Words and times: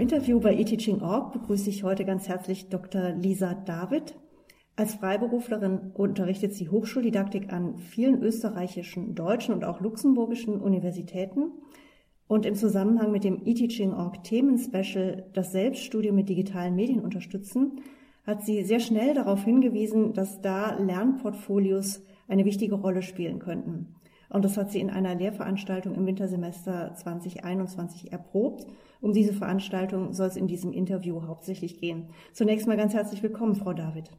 Interview 0.00 0.40
bei 0.40 0.54
eTeaching.org 0.54 1.34
begrüße 1.34 1.68
ich 1.68 1.84
heute 1.84 2.06
ganz 2.06 2.26
herzlich 2.26 2.70
Dr. 2.70 3.10
Lisa 3.10 3.52
David. 3.52 4.14
Als 4.74 4.94
Freiberuflerin 4.94 5.92
unterrichtet 5.92 6.54
sie 6.54 6.70
Hochschuldidaktik 6.70 7.52
an 7.52 7.76
vielen 7.76 8.22
österreichischen, 8.22 9.14
deutschen 9.14 9.52
und 9.52 9.62
auch 9.62 9.82
luxemburgischen 9.82 10.58
Universitäten. 10.58 11.52
Und 12.26 12.46
im 12.46 12.54
Zusammenhang 12.54 13.12
mit 13.12 13.24
dem 13.24 13.42
eTeaching.org 13.44 14.24
Themenspecial 14.24 15.26
das 15.34 15.52
Selbststudium 15.52 16.16
mit 16.16 16.30
digitalen 16.30 16.74
Medien 16.74 17.00
unterstützen, 17.00 17.82
hat 18.24 18.42
sie 18.42 18.64
sehr 18.64 18.80
schnell 18.80 19.12
darauf 19.12 19.44
hingewiesen, 19.44 20.14
dass 20.14 20.40
da 20.40 20.78
Lernportfolios 20.78 22.02
eine 22.26 22.46
wichtige 22.46 22.76
Rolle 22.76 23.02
spielen 23.02 23.38
könnten. 23.38 23.96
Und 24.30 24.44
das 24.44 24.56
hat 24.56 24.70
sie 24.70 24.80
in 24.80 24.90
einer 24.90 25.14
Lehrveranstaltung 25.16 25.94
im 25.94 26.06
Wintersemester 26.06 26.94
2021 26.94 28.12
erprobt. 28.12 28.64
Um 29.00 29.12
diese 29.12 29.32
Veranstaltung 29.32 30.12
soll 30.12 30.28
es 30.28 30.36
in 30.36 30.46
diesem 30.46 30.72
Interview 30.72 31.26
hauptsächlich 31.26 31.80
gehen. 31.80 32.10
Zunächst 32.32 32.68
mal 32.68 32.76
ganz 32.76 32.94
herzlich 32.94 33.22
willkommen, 33.22 33.56
Frau 33.56 33.72
David. 33.72 34.10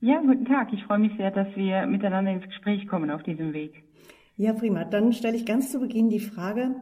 Ja, 0.00 0.20
guten 0.20 0.46
Tag. 0.46 0.72
Ich 0.72 0.84
freue 0.84 0.98
mich 0.98 1.12
sehr, 1.16 1.30
dass 1.30 1.48
wir 1.56 1.86
miteinander 1.86 2.32
ins 2.32 2.46
Gespräch 2.46 2.88
kommen 2.88 3.10
auf 3.10 3.22
diesem 3.22 3.52
Weg. 3.52 3.84
Ja, 4.36 4.54
prima. 4.54 4.84
Dann 4.84 5.12
stelle 5.12 5.36
ich 5.36 5.44
ganz 5.44 5.70
zu 5.70 5.78
Beginn 5.78 6.08
die 6.08 6.20
Frage, 6.20 6.76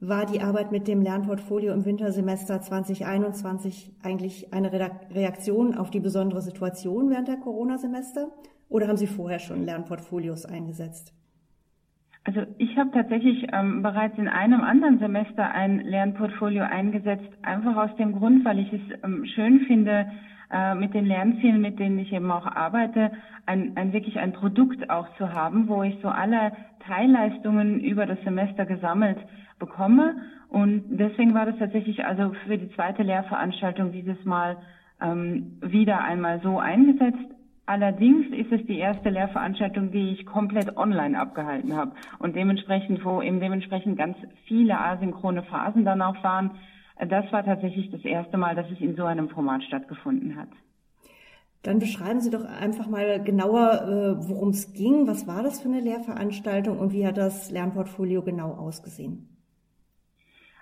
war 0.00 0.26
die 0.26 0.40
Arbeit 0.40 0.72
mit 0.72 0.88
dem 0.88 1.02
Lernportfolio 1.02 1.72
im 1.72 1.84
Wintersemester 1.84 2.60
2021 2.60 3.92
eigentlich 4.02 4.52
eine 4.52 4.72
Reaktion 4.72 5.74
auf 5.76 5.90
die 5.90 6.00
besondere 6.00 6.40
Situation 6.40 7.10
während 7.10 7.28
der 7.28 7.36
Corona-Semester 7.36 8.32
oder 8.68 8.88
haben 8.88 8.96
Sie 8.96 9.06
vorher 9.06 9.38
schon 9.38 9.64
Lernportfolios 9.64 10.46
eingesetzt? 10.46 11.12
Also 12.24 12.42
ich 12.58 12.76
habe 12.76 12.90
tatsächlich 12.90 13.46
ähm, 13.52 13.82
bereits 13.82 14.18
in 14.18 14.28
einem 14.28 14.62
anderen 14.62 14.98
Semester 14.98 15.52
ein 15.54 15.80
Lernportfolio 15.80 16.64
eingesetzt, 16.64 17.30
einfach 17.42 17.76
aus 17.76 17.96
dem 17.96 18.12
Grund, 18.12 18.44
weil 18.44 18.58
ich 18.58 18.72
es 18.72 18.80
ähm, 19.02 19.24
schön 19.24 19.60
finde, 19.60 20.06
äh, 20.50 20.74
mit 20.74 20.92
den 20.92 21.06
Lernzielen, 21.06 21.60
mit 21.60 21.78
denen 21.78 21.98
ich 21.98 22.12
eben 22.12 22.30
auch 22.30 22.46
arbeite, 22.46 23.12
ein, 23.46 23.72
ein 23.76 23.92
wirklich 23.92 24.18
ein 24.18 24.32
Produkt 24.32 24.90
auch 24.90 25.08
zu 25.16 25.32
haben, 25.32 25.68
wo 25.68 25.82
ich 25.82 25.98
so 26.02 26.08
alle 26.08 26.52
Teilleistungen 26.80 27.80
über 27.80 28.04
das 28.04 28.20
Semester 28.22 28.66
gesammelt 28.66 29.18
bekomme. 29.58 30.16
Und 30.48 30.84
deswegen 30.88 31.34
war 31.34 31.46
das 31.46 31.56
tatsächlich 31.58 32.04
also 32.04 32.32
für 32.44 32.58
die 32.58 32.70
zweite 32.74 33.02
Lehrveranstaltung 33.02 33.92
dieses 33.92 34.22
Mal 34.24 34.58
ähm, 35.00 35.58
wieder 35.62 36.02
einmal 36.02 36.40
so 36.40 36.58
eingesetzt. 36.58 37.18
Allerdings 37.70 38.26
ist 38.36 38.50
es 38.50 38.66
die 38.66 38.80
erste 38.80 39.10
Lehrveranstaltung, 39.10 39.92
die 39.92 40.10
ich 40.10 40.26
komplett 40.26 40.76
online 40.76 41.16
abgehalten 41.16 41.76
habe 41.76 41.92
und 42.18 42.34
dementsprechend, 42.34 43.04
wo 43.04 43.22
eben 43.22 43.38
dementsprechend 43.38 43.96
ganz 43.96 44.16
viele 44.48 44.76
asynchrone 44.76 45.44
Phasen 45.44 45.84
dann 45.84 46.02
auch 46.02 46.20
waren. 46.24 46.50
Das 46.98 47.30
war 47.30 47.44
tatsächlich 47.44 47.88
das 47.92 48.04
erste 48.04 48.38
Mal, 48.38 48.56
dass 48.56 48.68
es 48.72 48.80
in 48.80 48.96
so 48.96 49.04
einem 49.04 49.28
Format 49.28 49.62
stattgefunden 49.62 50.34
hat. 50.34 50.48
Dann 51.62 51.78
beschreiben 51.78 52.20
Sie 52.20 52.30
doch 52.30 52.44
einfach 52.44 52.88
mal 52.88 53.22
genauer, 53.22 53.82
äh, 53.84 54.28
worum 54.28 54.48
es 54.48 54.72
ging. 54.72 55.06
Was 55.06 55.28
war 55.28 55.44
das 55.44 55.60
für 55.60 55.68
eine 55.68 55.78
Lehrveranstaltung 55.78 56.76
und 56.76 56.92
wie 56.92 57.06
hat 57.06 57.18
das 57.18 57.52
Lernportfolio 57.52 58.22
genau 58.22 58.50
ausgesehen? 58.50 59.39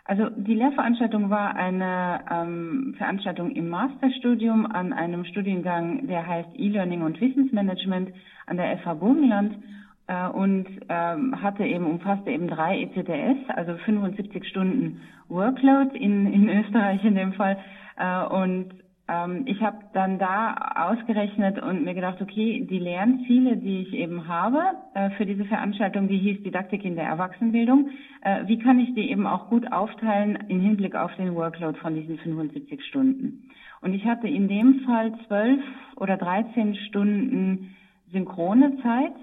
Also 0.09 0.31
die 0.31 0.55
Lehrveranstaltung 0.55 1.29
war 1.29 1.55
eine 1.55 2.21
ähm, 2.31 2.95
Veranstaltung 2.97 3.51
im 3.51 3.69
Masterstudium 3.69 4.65
an 4.65 4.95
einem 4.95 5.27
Studiengang, 5.27 6.07
der 6.07 6.27
heißt 6.27 6.49
E-Learning 6.55 7.03
und 7.03 7.21
Wissensmanagement 7.21 8.15
an 8.47 8.57
der 8.57 8.79
FH 8.79 8.95
Burgenland 8.95 9.59
äh, 10.07 10.29
und 10.29 10.67
ähm, 10.89 11.43
hatte 11.43 11.63
eben 11.65 11.85
umfasste 11.85 12.31
eben 12.31 12.49
drei 12.49 12.81
ECTS, 12.85 13.51
also 13.55 13.77
75 13.85 14.49
Stunden 14.49 15.03
Workload 15.29 15.95
in, 15.95 16.33
in 16.33 16.49
Österreich 16.49 17.05
in 17.05 17.15
dem 17.15 17.35
Fall 17.35 17.59
äh, 17.99 18.25
und 18.29 18.71
ähm, 19.09 19.45
ich 19.47 19.63
habe 19.63 19.79
dann 19.95 20.19
da 20.19 20.55
ausgerechnet 20.77 21.61
und 21.61 21.85
mir 21.85 21.95
gedacht, 21.95 22.21
okay, 22.21 22.67
die 22.69 22.79
Lernziele, 22.79 23.57
die 23.57 23.83
ich 23.83 23.95
eben 23.95 24.29
habe 24.29 24.61
äh, 24.95 25.11
für 25.11 25.25
diese 25.25 25.47
Veranstaltung, 25.47 26.09
die 26.09 26.19
hieß 26.19 26.43
Didaktik 26.43 26.85
in 26.85 26.95
der 26.95 27.07
Erwachsenenbildung, 27.07 27.89
äh, 28.21 28.47
wie 28.47 28.59
kann 28.59 28.79
ich 28.79 28.95
die 28.95 29.11
eben 29.11 29.27
auch 29.27 29.49
gut 29.49 29.73
aufteilen 29.73 30.39
im 30.49 30.61
Hinblick 30.61 30.95
auf 30.95 31.15
den 31.17 31.35
Workload 31.35 31.79
von 31.79 31.95
diesen 31.95 32.19
75 32.19 32.85
Stunden? 32.85 33.49
Und 33.81 33.95
ich 33.95 34.05
hatte 34.05 34.29
in 34.29 34.49
dem 34.49 34.81
Fall 34.81 35.13
zwölf 35.27 35.63
oder 35.97 36.17
13 36.17 36.75
Stunden 36.89 37.75
synchrone 38.13 38.77
Zeit 38.83 39.15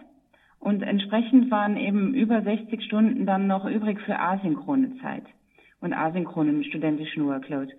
und 0.60 0.82
entsprechend 0.82 1.52
waren 1.52 1.78
eben 1.78 2.16
über 2.16 2.42
60 2.42 2.84
Stunden 2.84 3.26
dann 3.26 3.46
noch 3.46 3.66
übrig 3.66 4.00
für 4.02 4.18
asynchrone 4.18 4.98
Zeit 5.02 5.26
und 5.80 5.94
asynchronen 5.94 6.64
studentischen 6.64 7.28
Workload. 7.28 7.72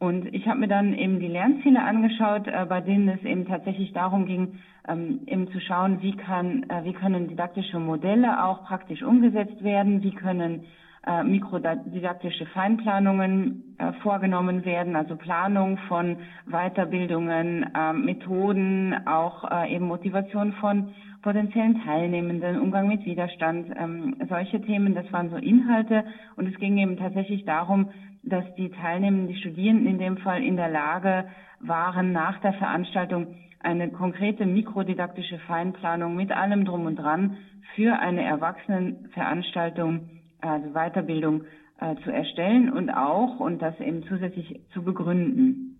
Und 0.00 0.34
ich 0.34 0.48
habe 0.48 0.60
mir 0.60 0.68
dann 0.68 0.94
eben 0.94 1.20
die 1.20 1.28
Lernziele 1.28 1.82
angeschaut, 1.82 2.48
äh, 2.48 2.64
bei 2.66 2.80
denen 2.80 3.08
es 3.10 3.22
eben 3.22 3.46
tatsächlich 3.46 3.92
darum 3.92 4.24
ging, 4.24 4.58
ähm, 4.88 5.20
eben 5.26 5.46
zu 5.52 5.60
schauen, 5.60 6.00
wie 6.00 6.16
kann, 6.16 6.64
äh, 6.70 6.84
wie 6.84 6.94
können 6.94 7.28
didaktische 7.28 7.78
Modelle 7.78 8.42
auch 8.42 8.64
praktisch 8.64 9.02
umgesetzt 9.02 9.62
werden, 9.62 10.02
wie 10.02 10.12
können 10.12 10.64
äh, 11.06 11.22
mikrodidaktische 11.22 12.46
Feinplanungen 12.46 13.76
äh, 13.76 13.92
vorgenommen 14.02 14.64
werden, 14.64 14.96
also 14.96 15.16
Planung 15.16 15.76
von 15.88 16.16
Weiterbildungen, 16.46 17.70
äh, 17.74 17.92
Methoden, 17.92 19.06
auch 19.06 19.50
äh, 19.50 19.74
eben 19.74 19.86
Motivation 19.86 20.52
von 20.54 20.94
potenziellen 21.22 21.82
Teilnehmenden, 21.84 22.58
Umgang 22.58 22.88
mit 22.88 23.04
Widerstand, 23.04 23.66
ähm, 23.76 24.16
solche 24.30 24.62
Themen, 24.62 24.94
das 24.94 25.12
waren 25.12 25.28
so 25.28 25.36
Inhalte. 25.36 26.04
Und 26.36 26.48
es 26.48 26.58
ging 26.58 26.78
eben 26.78 26.96
tatsächlich 26.96 27.44
darum, 27.44 27.90
dass 28.22 28.44
die 28.56 28.70
Teilnehmenden, 28.70 29.28
die 29.28 29.40
Studierenden 29.40 29.86
in 29.86 29.98
dem 29.98 30.18
Fall 30.18 30.42
in 30.42 30.56
der 30.56 30.68
Lage 30.68 31.28
waren, 31.60 32.12
nach 32.12 32.40
der 32.40 32.52
Veranstaltung 32.54 33.34
eine 33.60 33.90
konkrete 33.90 34.46
mikrodidaktische 34.46 35.38
Feinplanung 35.40 36.16
mit 36.16 36.32
allem 36.32 36.64
drum 36.64 36.86
und 36.86 36.96
dran 36.96 37.36
für 37.74 37.98
eine 37.98 38.22
Erwachsenenveranstaltung, 38.22 40.08
also 40.40 40.70
Weiterbildung 40.70 41.44
äh, 41.80 41.96
zu 42.04 42.10
erstellen 42.10 42.72
und 42.72 42.90
auch 42.90 43.40
und 43.40 43.60
das 43.60 43.78
eben 43.80 44.02
zusätzlich 44.04 44.60
zu 44.72 44.82
begründen. 44.82 45.76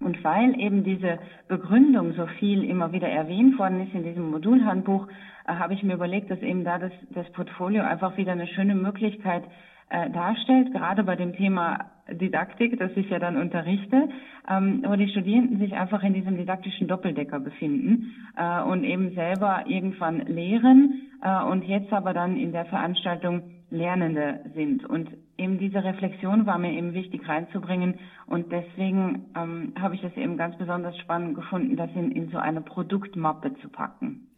Und 0.00 0.22
weil 0.22 0.58
eben 0.60 0.84
diese 0.84 1.18
Begründung 1.48 2.12
so 2.12 2.26
viel 2.38 2.62
immer 2.64 2.92
wieder 2.92 3.08
erwähnt 3.08 3.58
worden 3.58 3.80
ist 3.86 3.94
in 3.94 4.04
diesem 4.04 4.30
Modulhandbuch, 4.30 5.08
äh, 5.46 5.54
habe 5.54 5.74
ich 5.74 5.82
mir 5.82 5.94
überlegt, 5.94 6.30
dass 6.30 6.40
eben 6.40 6.64
da 6.64 6.78
das, 6.78 6.92
das 7.10 7.30
Portfolio 7.32 7.82
einfach 7.82 8.16
wieder 8.16 8.32
eine 8.32 8.46
schöne 8.46 8.74
Möglichkeit 8.74 9.44
äh, 9.90 10.10
darstellt, 10.10 10.72
gerade 10.72 11.04
bei 11.04 11.16
dem 11.16 11.34
Thema 11.34 11.90
Didaktik, 12.10 12.78
das 12.78 12.90
ich 12.96 13.08
ja 13.10 13.18
dann 13.18 13.36
unterrichte, 13.36 14.08
ähm, 14.48 14.82
wo 14.86 14.96
die 14.96 15.08
Studierenden 15.08 15.58
sich 15.58 15.74
einfach 15.74 16.02
in 16.02 16.14
diesem 16.14 16.36
didaktischen 16.36 16.88
Doppeldecker 16.88 17.40
befinden 17.40 18.14
äh, 18.36 18.62
und 18.62 18.84
eben 18.84 19.14
selber 19.14 19.64
irgendwann 19.66 20.26
lehren 20.26 21.02
äh, 21.22 21.42
und 21.44 21.64
jetzt 21.64 21.92
aber 21.92 22.14
dann 22.14 22.36
in 22.36 22.52
der 22.52 22.64
Veranstaltung 22.66 23.42
Lernende 23.70 24.40
sind. 24.54 24.84
Und 24.86 25.10
eben 25.36 25.58
diese 25.58 25.84
Reflexion 25.84 26.46
war 26.46 26.58
mir 26.58 26.72
eben 26.72 26.94
wichtig 26.94 27.28
reinzubringen 27.28 27.96
und 28.26 28.50
deswegen 28.50 29.26
ähm, 29.36 29.74
habe 29.78 29.94
ich 29.94 30.02
es 30.02 30.16
eben 30.16 30.38
ganz 30.38 30.56
besonders 30.56 30.96
spannend 30.98 31.34
gefunden, 31.34 31.76
das 31.76 31.90
in, 31.94 32.10
in 32.12 32.30
so 32.30 32.38
eine 32.38 32.62
Produktmappe 32.62 33.54
zu 33.60 33.68
packen. 33.68 34.28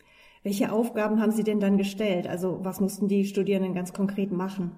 Welche 0.43 0.72
Aufgaben 0.72 1.21
haben 1.21 1.33
Sie 1.33 1.44
denn 1.44 1.60
dann 1.60 1.77
gestellt? 1.77 2.27
Also 2.27 2.65
was 2.65 2.81
mussten 2.81 3.09
die 3.09 3.25
Studierenden 3.25 3.75
ganz 3.75 3.93
konkret 3.93 4.33
machen? 4.33 4.72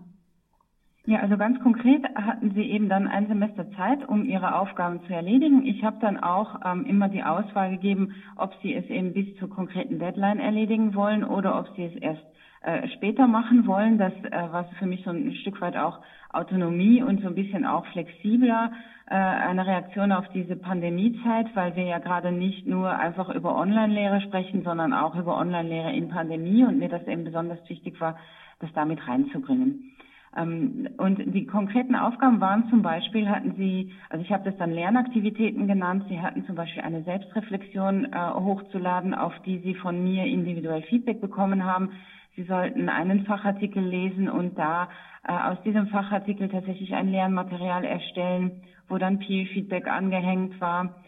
Ja, 1.04 1.18
also 1.18 1.36
ganz 1.36 1.58
konkret 1.60 2.04
hatten 2.14 2.52
Sie 2.54 2.62
eben 2.62 2.88
dann 2.88 3.08
ein 3.08 3.26
Semester 3.26 3.68
Zeit, 3.72 4.08
um 4.08 4.24
Ihre 4.24 4.54
Aufgaben 4.54 5.00
zu 5.06 5.12
erledigen. 5.12 5.66
Ich 5.66 5.82
habe 5.82 5.96
dann 6.00 6.22
auch 6.22 6.60
ähm, 6.64 6.86
immer 6.86 7.08
die 7.08 7.24
Auswahl 7.24 7.70
gegeben, 7.70 8.14
ob 8.36 8.54
Sie 8.62 8.72
es 8.72 8.86
eben 8.86 9.12
bis 9.12 9.36
zur 9.38 9.50
konkreten 9.50 9.98
Deadline 9.98 10.38
erledigen 10.38 10.94
wollen 10.94 11.24
oder 11.24 11.58
ob 11.58 11.74
Sie 11.74 11.86
es 11.86 11.96
erst 11.96 12.22
äh, 12.60 12.86
später 12.90 13.26
machen 13.26 13.66
wollen. 13.66 13.98
Das 13.98 14.12
äh, 14.12 14.30
war 14.30 14.66
für 14.78 14.86
mich 14.86 15.02
so 15.02 15.10
ein 15.10 15.34
Stück 15.40 15.60
weit 15.60 15.76
auch 15.76 15.98
Autonomie 16.32 17.02
und 17.02 17.20
so 17.20 17.26
ein 17.26 17.34
bisschen 17.34 17.66
auch 17.66 17.84
flexibler 17.86 18.70
äh, 19.06 19.14
eine 19.14 19.66
Reaktion 19.66 20.12
auf 20.12 20.28
diese 20.28 20.54
Pandemiezeit, 20.54 21.48
weil 21.54 21.74
wir 21.74 21.82
ja 21.82 21.98
gerade 21.98 22.30
nicht 22.30 22.64
nur 22.68 22.96
einfach 22.96 23.28
über 23.28 23.56
Online-Lehre 23.56 24.20
sprechen, 24.20 24.62
sondern 24.62 24.92
auch 24.92 25.16
über 25.16 25.36
Online-Lehre 25.36 25.92
in 25.92 26.08
Pandemie 26.10 26.64
und 26.64 26.78
mir 26.78 26.88
das 26.88 27.04
eben 27.08 27.24
besonders 27.24 27.58
wichtig 27.68 28.00
war, 28.00 28.16
das 28.60 28.72
damit 28.74 29.06
reinzubringen. 29.08 29.91
Ähm, 30.36 30.88
und 30.96 31.34
die 31.34 31.46
konkreten 31.46 31.94
Aufgaben 31.94 32.40
waren 32.40 32.68
zum 32.70 32.82
Beispiel, 32.82 33.28
hatten 33.28 33.54
Sie, 33.56 33.92
also 34.08 34.24
ich 34.24 34.32
habe 34.32 34.44
das 34.44 34.56
dann 34.58 34.72
Lernaktivitäten 34.72 35.66
genannt, 35.66 36.04
Sie 36.08 36.20
hatten 36.20 36.44
zum 36.46 36.54
Beispiel 36.56 36.82
eine 36.82 37.02
Selbstreflexion 37.02 38.12
äh, 38.12 38.30
hochzuladen, 38.34 39.14
auf 39.14 39.34
die 39.44 39.58
Sie 39.58 39.74
von 39.74 40.02
mir 40.02 40.24
individuell 40.24 40.82
Feedback 40.82 41.20
bekommen 41.20 41.64
haben. 41.64 41.90
Sie 42.34 42.44
sollten 42.44 42.88
einen 42.88 43.26
Fachartikel 43.26 43.84
lesen 43.84 44.30
und 44.30 44.58
da 44.58 44.88
äh, 45.26 45.32
aus 45.32 45.62
diesem 45.64 45.88
Fachartikel 45.88 46.48
tatsächlich 46.48 46.94
ein 46.94 47.10
Lernmaterial 47.10 47.84
erstellen, 47.84 48.62
wo 48.88 48.96
dann 48.96 49.18
Peer-Feedback 49.18 49.86
angehängt 49.86 50.58
war. 50.60 51.02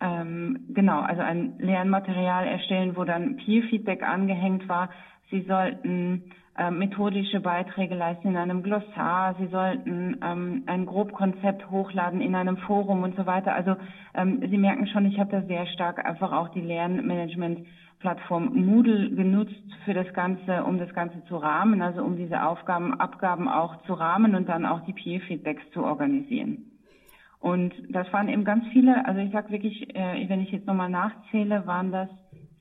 Ähm, 0.00 0.66
genau, 0.68 1.00
also 1.00 1.22
ein 1.22 1.58
Lernmaterial 1.58 2.46
erstellen, 2.46 2.96
wo 2.96 3.04
dann 3.04 3.36
Peer-Feedback 3.36 4.02
angehängt 4.02 4.68
war. 4.68 4.90
Sie 5.30 5.42
sollten 5.42 6.30
methodische 6.70 7.40
Beiträge 7.40 7.94
leisten 7.94 8.28
in 8.28 8.36
einem 8.36 8.62
Glossar, 8.62 9.34
sie 9.38 9.46
sollten 9.46 10.18
ähm, 10.22 10.64
ein 10.66 10.84
Grobkonzept 10.84 11.70
hochladen 11.70 12.20
in 12.20 12.34
einem 12.34 12.58
Forum 12.58 13.02
und 13.02 13.16
so 13.16 13.24
weiter. 13.24 13.54
Also 13.54 13.76
ähm, 14.14 14.42
Sie 14.48 14.58
merken 14.58 14.86
schon, 14.86 15.06
ich 15.06 15.18
habe 15.18 15.30
da 15.30 15.42
sehr 15.42 15.66
stark 15.68 16.04
einfach 16.04 16.32
auch 16.32 16.50
die 16.50 16.60
Lernmanagement-Plattform 16.60 18.52
Moodle 18.54 19.10
genutzt 19.10 19.64
für 19.86 19.94
das 19.94 20.12
Ganze, 20.12 20.64
um 20.64 20.78
das 20.78 20.92
Ganze 20.92 21.24
zu 21.24 21.36
rahmen, 21.38 21.80
also 21.80 22.02
um 22.02 22.16
diese 22.16 22.44
Aufgaben, 22.44 23.00
Abgaben 23.00 23.48
auch 23.48 23.82
zu 23.86 23.94
rahmen 23.94 24.34
und 24.34 24.48
dann 24.48 24.66
auch 24.66 24.84
die 24.84 24.92
Peer-Feedbacks 24.92 25.62
zu 25.72 25.82
organisieren. 25.82 26.66
Und 27.40 27.72
das 27.88 28.12
waren 28.12 28.28
eben 28.28 28.44
ganz 28.44 28.66
viele, 28.72 29.04
also 29.06 29.20
ich 29.20 29.32
sag 29.32 29.50
wirklich, 29.50 29.96
äh, 29.96 30.28
wenn 30.28 30.42
ich 30.42 30.52
jetzt 30.52 30.66
nochmal 30.66 30.90
nachzähle, 30.90 31.66
waren 31.66 31.90
das 31.90 32.08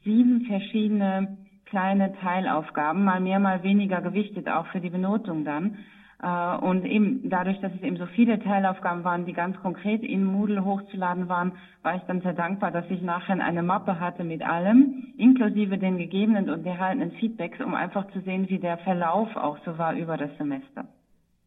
sieben 0.03 0.45
verschiedene 0.45 1.37
kleine 1.71 2.13
Teilaufgaben, 2.19 3.03
mal 3.03 3.21
mehr, 3.21 3.39
mal 3.39 3.63
weniger 3.63 4.01
gewichtet, 4.01 4.47
auch 4.49 4.67
für 4.67 4.81
die 4.81 4.89
Benotung 4.89 5.45
dann. 5.45 5.77
Äh, 6.21 6.57
und 6.57 6.85
eben 6.85 7.29
dadurch, 7.29 7.59
dass 7.61 7.73
es 7.73 7.81
eben 7.81 7.95
so 7.95 8.05
viele 8.07 8.39
Teilaufgaben 8.39 9.03
waren, 9.03 9.25
die 9.25 9.33
ganz 9.33 9.57
konkret 9.61 10.03
in 10.03 10.25
Moodle 10.25 10.63
hochzuladen 10.63 11.29
waren, 11.29 11.53
war 11.81 11.95
ich 11.95 12.03
dann 12.03 12.21
sehr 12.21 12.33
dankbar, 12.33 12.71
dass 12.71 12.85
ich 12.89 13.01
nachher 13.01 13.39
eine 13.39 13.63
Mappe 13.63 13.99
hatte 13.99 14.23
mit 14.23 14.43
allem, 14.43 15.13
inklusive 15.17 15.77
den 15.77 15.97
gegebenen 15.97 16.49
und 16.49 16.65
erhaltenen 16.65 17.11
Feedbacks, 17.13 17.59
um 17.61 17.73
einfach 17.73 18.05
zu 18.11 18.19
sehen, 18.19 18.49
wie 18.49 18.59
der 18.59 18.77
Verlauf 18.79 19.35
auch 19.35 19.57
so 19.65 19.77
war 19.77 19.95
über 19.95 20.17
das 20.17 20.37
Semester. 20.37 20.85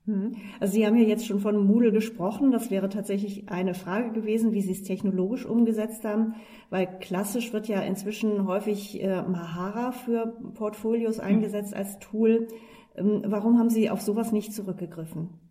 Hm. 0.06 0.33
Also 0.61 0.75
Sie 0.75 0.87
haben 0.87 0.97
ja 0.97 1.05
jetzt 1.05 1.27
schon 1.27 1.41
von 1.41 1.67
Moodle 1.67 1.93
gesprochen. 1.93 2.51
Das 2.51 2.71
wäre 2.71 2.89
tatsächlich 2.89 3.49
eine 3.49 3.75
Frage 3.75 4.12
gewesen, 4.12 4.53
wie 4.53 4.61
Sie 4.61 4.73
es 4.73 4.83
technologisch 4.83 5.47
umgesetzt 5.47 6.05
haben, 6.05 6.35
weil 6.71 6.87
klassisch 7.01 7.53
wird 7.53 7.69
ja 7.69 7.81
inzwischen 7.81 8.47
häufig 8.47 9.03
äh, 9.03 9.23
Mahara 9.23 9.93
für 9.93 10.37
Portfolios 10.55 11.19
hm. 11.19 11.25
eingesetzt 11.25 11.75
als 11.75 11.99
Tool. 11.99 12.49
Ähm, 12.97 13.23
warum 13.27 13.59
haben 13.59 13.71
Sie 13.71 13.91
auf 13.91 14.03
sowas 14.03 14.33
nicht 14.33 14.53
zurückgegriffen? 14.53 15.44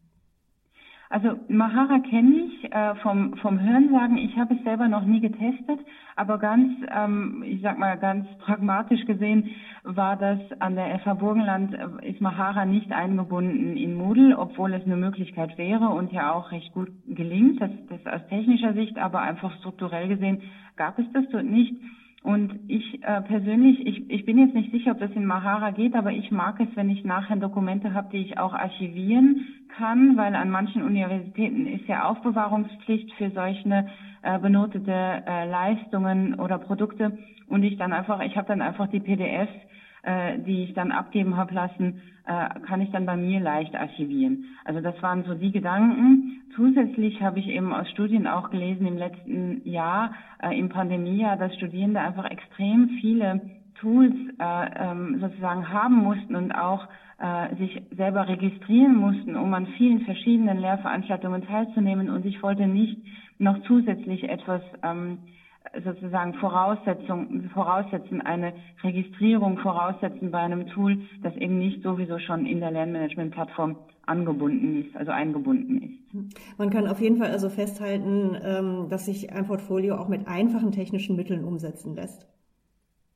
Also 1.14 1.38
Mahara 1.48 2.00
kenne 2.00 2.48
ich 2.48 2.74
äh, 2.74 2.96
vom, 3.04 3.36
vom 3.38 3.62
Hörensagen. 3.62 4.18
Ich 4.18 4.36
habe 4.36 4.56
es 4.56 4.64
selber 4.64 4.88
noch 4.88 5.06
nie 5.06 5.20
getestet, 5.20 5.80
aber 6.16 6.40
ganz, 6.40 6.74
ähm, 6.92 7.44
ich 7.46 7.62
sag 7.62 7.78
mal 7.78 8.00
ganz 8.00 8.26
pragmatisch 8.40 9.06
gesehen, 9.06 9.52
war 9.84 10.16
das 10.16 10.40
an 10.58 10.74
der 10.74 10.98
FH 10.98 11.14
Burgenland, 11.14 11.76
äh, 11.76 12.10
ist 12.10 12.20
Mahara 12.20 12.66
nicht 12.66 12.92
eingebunden 12.92 13.78
in 13.78 13.94
Moodle, 13.94 14.36
obwohl 14.36 14.74
es 14.74 14.86
eine 14.86 14.98
Möglichkeit 14.98 15.56
wäre 15.60 15.90
und 15.90 16.12
ja 16.12 16.34
auch 16.34 16.52
recht 16.52 16.74
gut 16.74 16.90
gelingt. 17.06 17.62
Das, 17.62 17.70
das 17.90 18.12
aus 18.12 18.28
technischer 18.30 18.74
Sicht, 18.74 18.98
aber 18.98 19.22
einfach 19.22 19.56
strukturell 19.60 20.08
gesehen 20.08 20.42
gab 20.78 20.98
es 20.98 21.06
das 21.14 21.26
dort 21.32 21.46
nicht. 21.46 21.76
Und 22.24 22.58
ich 22.70 23.04
äh, 23.04 23.22
persönlich, 23.22 23.86
ich, 23.86 24.10
ich 24.10 24.26
bin 24.26 24.40
jetzt 24.40 24.56
nicht 24.56 24.72
sicher, 24.72 24.94
ob 24.94 25.00
das 25.00 25.12
in 25.12 25.28
Mahara 25.28 25.70
geht, 25.70 25.94
aber 25.94 26.12
ich 26.12 26.32
mag 26.32 26.60
es, 26.60 26.76
wenn 26.76 26.90
ich 26.90 27.04
nachher 27.04 27.36
Dokumente 27.36 27.94
habe, 27.94 28.10
die 28.12 28.24
ich 28.24 28.40
auch 28.40 28.54
archivieren 28.54 29.46
kann, 29.78 30.18
weil 30.18 30.36
an 30.36 30.50
manchen 30.50 30.84
Universitäten 30.84 31.68
ist 31.68 31.88
ja 31.88 32.10
Aufbewahrungspflicht 32.10 33.14
für 33.14 33.32
solche 33.32 33.88
äh, 34.22 34.40
benotete 34.40 34.92
äh, 34.92 35.50
Leistungen 35.50 36.36
oder 36.36 36.58
Produkte. 36.58 37.18
Und 37.48 37.64
ich 37.64 37.78
dann 37.78 37.94
einfach, 37.94 38.22
ich 38.22 38.36
habe 38.38 38.48
dann 38.48 38.62
einfach 38.62 38.88
die 38.88 39.00
PDFs 39.00 39.52
äh, 40.04 40.38
die 40.40 40.66
ich 40.66 40.74
dann 40.74 40.92
abgeben 40.92 41.38
habe 41.38 41.54
lassen, 41.54 42.02
äh, 42.26 42.60
kann 42.68 42.82
ich 42.82 42.92
dann 42.92 43.06
bei 43.06 43.16
mir 43.16 43.40
leicht 43.40 43.74
archivieren. 43.74 44.46
Also 44.66 44.82
das 44.82 45.02
waren 45.02 45.24
so 45.24 45.34
die 45.34 45.52
Gedanken. 45.52 46.42
Zusätzlich 46.56 47.22
habe 47.22 47.40
ich 47.40 47.48
eben 47.48 47.74
aus 47.74 47.90
Studien 47.90 48.28
auch 48.28 48.50
gelesen 48.50 48.86
im 48.86 48.98
letzten 48.98 49.66
Jahr, 49.66 50.14
äh, 50.42 50.58
im 50.58 50.68
Pandemiejahr, 50.70 51.38
dass 51.38 51.56
Studierende 51.56 52.02
einfach 52.02 52.30
extrem 52.30 52.90
viele 53.00 53.42
Tools 53.84 54.14
äh, 54.40 54.66
ähm, 54.80 55.20
sozusagen 55.20 55.68
haben 55.70 55.96
mussten 55.96 56.36
und 56.36 56.54
auch 56.54 56.88
äh, 57.20 57.54
sich 57.58 57.82
selber 57.96 58.28
registrieren 58.28 58.96
mussten, 58.96 59.36
um 59.36 59.54
an 59.54 59.68
vielen 59.78 60.02
verschiedenen 60.06 60.58
Lehrveranstaltungen 60.58 61.46
teilzunehmen. 61.46 62.10
Und 62.10 62.26
ich 62.26 62.42
wollte 62.42 62.66
nicht 62.66 62.98
noch 63.40 63.62
zusätzlich 63.68 64.24
etwas 64.24 64.62
ähm, 64.84 65.20
sozusagen 65.84 66.34
Voraussetzung, 66.36 67.50
voraussetzen, 67.54 68.22
eine 68.22 68.54
Registrierung 68.84 69.58
voraussetzen 69.58 70.32
bei 70.32 70.40
einem 70.40 70.68
Tool, 70.68 71.00
das 71.22 71.36
eben 71.36 71.60
nicht 71.60 71.84
sowieso 71.84 72.20
schon 72.20 72.46
in 72.46 72.62
der 72.62 72.72
Lernmanagement-Plattform 72.72 73.76
angebunden 74.06 74.86
ist, 74.86 74.96
also 74.96 75.12
eingebunden 75.12 75.82
ist. 75.82 76.58
Man 76.58 76.70
kann 76.70 76.88
auf 76.88 77.02
jeden 77.02 77.18
Fall 77.18 77.32
also 77.32 77.50
festhalten, 77.50 78.38
ähm, 78.44 78.88
dass 78.90 79.06
sich 79.06 79.34
ein 79.34 79.46
Portfolio 79.46 79.96
auch 79.96 80.08
mit 80.08 80.28
einfachen 80.28 80.72
technischen 80.72 81.16
Mitteln 81.16 81.44
umsetzen 81.44 81.96
lässt. 81.96 82.33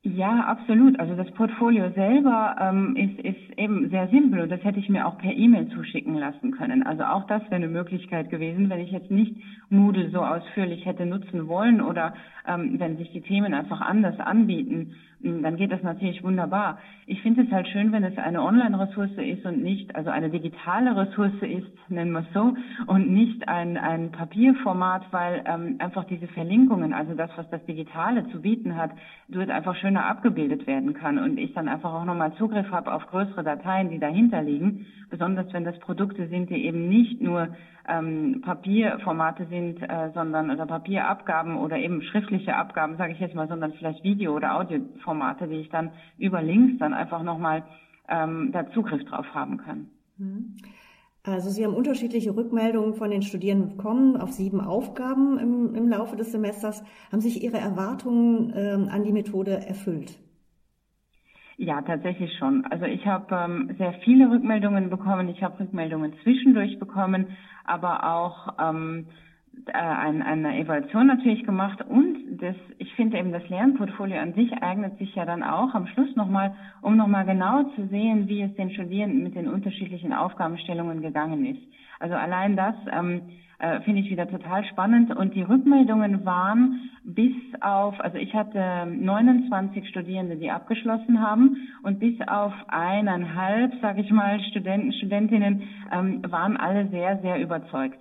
Ja, 0.04 0.44
absolut. 0.44 0.98
Also 1.00 1.16
das 1.16 1.30
Portfolio 1.32 1.90
selber 1.90 2.54
ähm, 2.60 2.94
ist, 2.94 3.18
ist 3.18 3.58
eben 3.58 3.90
sehr 3.90 4.06
simpel 4.08 4.40
und 4.42 4.48
das 4.50 4.62
hätte 4.62 4.78
ich 4.78 4.88
mir 4.88 5.04
auch 5.06 5.18
per 5.18 5.32
E-Mail 5.32 5.68
zuschicken 5.70 6.14
lassen 6.14 6.52
können. 6.52 6.84
Also 6.84 7.02
auch 7.02 7.24
das 7.24 7.42
wäre 7.44 7.56
eine 7.56 7.68
Möglichkeit 7.68 8.30
gewesen, 8.30 8.70
wenn 8.70 8.78
ich 8.78 8.92
jetzt 8.92 9.10
nicht 9.10 9.34
Moodle 9.70 10.10
so 10.10 10.20
ausführlich 10.24 10.86
hätte 10.86 11.04
nutzen 11.04 11.48
wollen 11.48 11.80
oder 11.80 12.14
ähm, 12.46 12.78
wenn 12.78 12.96
sich 12.96 13.10
die 13.10 13.20
Themen 13.22 13.52
einfach 13.54 13.80
anders 13.80 14.18
anbieten, 14.20 14.94
hm, 15.20 15.42
dann 15.42 15.56
geht 15.56 15.72
das 15.72 15.82
natürlich 15.82 16.22
wunderbar. 16.22 16.78
Ich 17.06 17.20
finde 17.22 17.42
es 17.42 17.50
halt 17.50 17.66
schön, 17.68 17.90
wenn 17.92 18.04
es 18.04 18.16
eine 18.18 18.42
Online-Ressource 18.42 19.16
ist 19.16 19.44
und 19.44 19.62
nicht, 19.62 19.94
also 19.96 20.10
eine 20.10 20.30
digitale 20.30 20.96
Ressource 20.96 21.42
ist, 21.42 21.90
nennen 21.90 22.12
wir 22.12 22.20
es 22.20 22.32
so, 22.32 22.54
und 22.86 23.10
nicht 23.10 23.48
ein, 23.48 23.76
ein 23.76 24.12
Papierformat, 24.12 25.06
weil 25.10 25.42
ähm, 25.46 25.76
einfach 25.80 26.04
diese 26.04 26.28
Verlinkungen, 26.28 26.92
also 26.92 27.14
das, 27.14 27.30
was 27.36 27.48
das 27.50 27.64
Digitale 27.66 28.28
zu 28.30 28.40
bieten 28.40 28.76
hat, 28.76 28.92
dort 29.28 29.50
einfach 29.50 29.74
schöner 29.98 30.06
abgebildet 30.06 30.66
werden 30.66 30.94
kann 30.94 31.18
und 31.18 31.38
ich 31.38 31.52
dann 31.54 31.68
einfach 31.68 31.92
auch 31.92 32.04
nochmal 32.04 32.32
Zugriff 32.34 32.70
habe 32.70 32.92
auf 32.92 33.06
größere 33.06 33.42
Dateien, 33.42 33.90
die 33.90 33.98
dahinter 33.98 34.42
liegen, 34.42 34.86
besonders 35.10 35.52
wenn 35.52 35.64
das 35.64 35.78
Produkte 35.78 36.28
sind, 36.28 36.50
die 36.50 36.64
eben 36.64 36.88
nicht 36.88 37.20
nur 37.20 37.48
ähm, 37.88 38.40
Papierformate 38.42 39.46
sind, 39.46 39.82
äh, 39.82 40.10
sondern 40.14 40.50
oder 40.50 40.66
Papierabgaben 40.66 41.56
oder 41.56 41.78
eben 41.78 42.02
schriftliche 42.02 42.56
Abgaben, 42.56 42.96
sage 42.96 43.12
ich 43.12 43.18
jetzt 43.18 43.34
mal, 43.34 43.48
sondern 43.48 43.72
vielleicht 43.72 44.04
Video- 44.04 44.36
oder 44.36 44.56
Audioformate, 44.56 45.48
die 45.48 45.60
ich 45.60 45.68
dann 45.70 45.90
über 46.18 46.42
Links 46.42 46.78
dann 46.78 46.94
einfach 46.94 47.22
nochmal 47.22 47.62
ähm, 48.08 48.50
da 48.52 48.70
Zugriff 48.70 49.04
drauf 49.04 49.26
haben 49.34 49.56
kann. 49.58 49.88
Mhm. 50.18 50.56
Also 51.22 51.50
Sie 51.50 51.64
haben 51.64 51.74
unterschiedliche 51.74 52.34
Rückmeldungen 52.34 52.94
von 52.94 53.10
den 53.10 53.22
Studierenden 53.22 53.76
bekommen 53.76 54.16
auf 54.16 54.32
sieben 54.32 54.60
Aufgaben 54.60 55.38
im, 55.38 55.74
im 55.74 55.88
Laufe 55.88 56.16
des 56.16 56.32
Semesters. 56.32 56.82
Haben 57.12 57.20
sich 57.20 57.42
Ihre 57.42 57.58
Erwartungen 57.58 58.52
ähm, 58.56 58.88
an 58.90 59.04
die 59.04 59.12
Methode 59.12 59.66
erfüllt? 59.66 60.18
Ja, 61.60 61.82
tatsächlich 61.82 62.30
schon. 62.38 62.64
Also 62.66 62.84
ich 62.84 63.04
habe 63.04 63.34
ähm, 63.34 63.74
sehr 63.78 63.92
viele 64.04 64.30
Rückmeldungen 64.30 64.90
bekommen. 64.90 65.28
Ich 65.28 65.42
habe 65.42 65.58
Rückmeldungen 65.58 66.14
zwischendurch 66.22 66.78
bekommen, 66.78 67.36
aber 67.64 68.04
auch 68.04 68.54
ähm, 68.60 69.08
äh, 69.66 69.72
ein, 69.72 70.22
eine 70.22 70.58
Evaluation 70.58 71.06
natürlich 71.06 71.44
gemacht 71.44 71.80
und 71.88 72.38
das, 72.40 72.56
ich 72.78 72.92
finde 72.94 73.18
eben 73.18 73.32
das 73.32 73.48
Lernportfolio 73.48 74.18
an 74.18 74.34
sich 74.34 74.52
eignet 74.62 74.98
sich 74.98 75.14
ja 75.14 75.24
dann 75.24 75.42
auch 75.42 75.74
am 75.74 75.86
Schluss 75.88 76.14
nochmal, 76.16 76.54
um 76.82 76.96
nochmal 76.96 77.24
genau 77.24 77.64
zu 77.74 77.86
sehen, 77.88 78.28
wie 78.28 78.42
es 78.42 78.54
den 78.54 78.70
Studierenden 78.70 79.22
mit 79.22 79.34
den 79.34 79.48
unterschiedlichen 79.48 80.12
Aufgabenstellungen 80.12 81.02
gegangen 81.02 81.44
ist. 81.44 81.62
Also 82.00 82.14
allein 82.14 82.56
das 82.56 82.74
ähm, 82.92 83.22
äh, 83.58 83.80
finde 83.80 84.02
ich 84.02 84.10
wieder 84.10 84.28
total 84.28 84.64
spannend. 84.66 85.14
Und 85.16 85.34
die 85.34 85.42
Rückmeldungen 85.42 86.24
waren 86.24 86.90
bis 87.04 87.34
auf, 87.60 87.98
also 88.00 88.16
ich 88.16 88.32
hatte 88.34 88.86
29 88.86 89.88
Studierende, 89.88 90.36
die 90.36 90.50
abgeschlossen 90.50 91.20
haben 91.20 91.56
und 91.82 91.98
bis 91.98 92.14
auf 92.28 92.52
eineinhalb, 92.68 93.72
sage 93.80 94.02
ich 94.02 94.10
mal, 94.10 94.40
Studenten, 94.50 94.92
Studentinnen 94.92 95.62
ähm, 95.90 96.22
waren 96.30 96.56
alle 96.56 96.88
sehr, 96.88 97.18
sehr 97.18 97.40
überzeugt. 97.40 97.98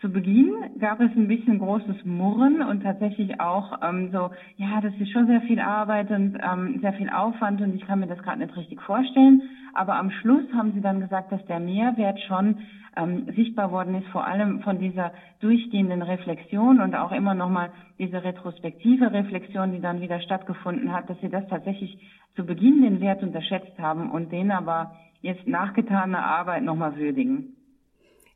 Zu 0.00 0.10
Beginn 0.10 0.52
gab 0.80 1.00
es 1.00 1.10
ein 1.16 1.28
bisschen 1.28 1.58
großes 1.58 2.04
Murren 2.04 2.62
und 2.62 2.82
tatsächlich 2.82 3.40
auch 3.40 3.78
ähm, 3.82 4.10
so, 4.12 4.30
ja, 4.56 4.80
das 4.82 4.92
ist 4.98 5.10
schon 5.10 5.26
sehr 5.26 5.40
viel 5.42 5.60
Arbeit 5.60 6.10
und 6.10 6.36
ähm, 6.42 6.78
sehr 6.80 6.92
viel 6.94 7.08
Aufwand 7.08 7.60
und 7.60 7.74
ich 7.74 7.86
kann 7.86 8.00
mir 8.00 8.06
das 8.06 8.22
gerade 8.22 8.40
nicht 8.40 8.56
richtig 8.56 8.82
vorstellen. 8.82 9.42
Aber 9.72 9.96
am 9.96 10.10
Schluss 10.10 10.44
haben 10.52 10.72
sie 10.72 10.80
dann 10.80 11.00
gesagt, 11.00 11.32
dass 11.32 11.44
der 11.46 11.58
Mehrwert 11.58 12.20
schon 12.20 12.58
ähm, 12.96 13.26
sichtbar 13.34 13.70
worden 13.70 13.94
ist, 13.94 14.06
vor 14.08 14.26
allem 14.26 14.60
von 14.60 14.78
dieser 14.78 15.12
durchgehenden 15.40 16.02
Reflexion 16.02 16.80
und 16.80 16.94
auch 16.94 17.12
immer 17.12 17.34
nochmal 17.34 17.70
diese 17.98 18.22
retrospektive 18.22 19.12
Reflexion, 19.12 19.72
die 19.72 19.80
dann 19.80 20.00
wieder 20.00 20.20
stattgefunden 20.20 20.92
hat, 20.92 21.08
dass 21.08 21.20
sie 21.20 21.28
das 21.28 21.46
tatsächlich 21.48 21.98
zu 22.36 22.44
Beginn 22.44 22.82
den 22.82 23.00
Wert 23.00 23.22
unterschätzt 23.22 23.78
haben 23.78 24.10
und 24.10 24.32
den 24.32 24.50
aber 24.50 24.92
jetzt 25.22 25.46
nachgetane 25.46 26.18
Arbeit 26.18 26.62
nochmal 26.62 26.96
würdigen. 26.96 27.56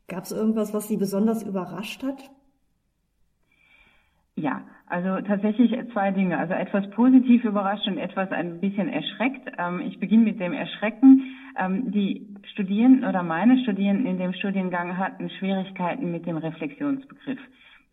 Gab 0.08 0.24
es 0.24 0.32
irgendwas, 0.32 0.72
was 0.72 0.88
Sie 0.88 0.96
besonders 0.96 1.42
überrascht 1.42 2.02
hat? 2.02 2.30
Ja, 4.34 4.62
also 4.86 5.20
tatsächlich 5.20 5.72
zwei 5.92 6.12
Dinge. 6.12 6.38
Also 6.38 6.54
etwas 6.54 6.88
positiv 6.90 7.44
überrascht 7.44 7.86
und 7.86 7.98
etwas 7.98 8.30
ein 8.30 8.60
bisschen 8.60 8.88
erschreckt. 8.88 9.50
Ähm, 9.58 9.80
ich 9.80 10.00
beginne 10.00 10.24
mit 10.24 10.40
dem 10.40 10.52
Erschrecken. 10.52 11.24
Ähm, 11.58 11.90
die 11.90 12.34
Studierenden 12.52 13.04
oder 13.04 13.22
meine 13.22 13.58
Studierenden 13.62 14.06
in 14.06 14.18
dem 14.18 14.32
Studiengang 14.32 14.96
hatten 14.96 15.28
Schwierigkeiten 15.28 16.10
mit 16.10 16.24
dem 16.24 16.38
Reflexionsbegriff. 16.38 17.40